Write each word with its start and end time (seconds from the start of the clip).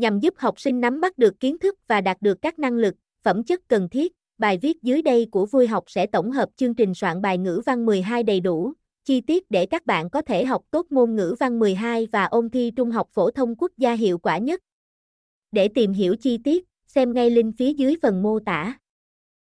nhằm 0.00 0.20
giúp 0.20 0.34
học 0.38 0.60
sinh 0.60 0.80
nắm 0.80 1.00
bắt 1.00 1.18
được 1.18 1.40
kiến 1.40 1.58
thức 1.58 1.78
và 1.88 2.00
đạt 2.00 2.22
được 2.22 2.42
các 2.42 2.58
năng 2.58 2.74
lực, 2.74 2.94
phẩm 3.22 3.44
chất 3.44 3.60
cần 3.68 3.88
thiết. 3.88 4.12
Bài 4.38 4.58
viết 4.62 4.82
dưới 4.82 5.02
đây 5.02 5.26
của 5.30 5.46
Vui 5.46 5.66
học 5.66 5.84
sẽ 5.86 6.06
tổng 6.06 6.30
hợp 6.30 6.48
chương 6.56 6.74
trình 6.74 6.94
soạn 6.94 7.22
bài 7.22 7.38
ngữ 7.38 7.62
văn 7.66 7.86
12 7.86 8.22
đầy 8.22 8.40
đủ, 8.40 8.72
chi 9.04 9.20
tiết 9.20 9.50
để 9.50 9.66
các 9.66 9.86
bạn 9.86 10.10
có 10.10 10.22
thể 10.22 10.44
học 10.44 10.62
tốt 10.70 10.86
môn 10.90 11.16
ngữ 11.16 11.34
văn 11.40 11.58
12 11.58 12.08
và 12.12 12.24
ôn 12.24 12.50
thi 12.50 12.72
Trung 12.76 12.90
học 12.90 13.08
phổ 13.12 13.30
thông 13.30 13.54
quốc 13.56 13.72
gia 13.76 13.92
hiệu 13.92 14.18
quả 14.18 14.38
nhất. 14.38 14.60
Để 15.52 15.68
tìm 15.68 15.92
hiểu 15.92 16.16
chi 16.16 16.38
tiết, 16.44 16.64
xem 16.86 17.12
ngay 17.12 17.30
link 17.30 17.54
phía 17.58 17.72
dưới 17.72 17.94
phần 18.02 18.22
mô 18.22 18.38
tả. 18.38 18.78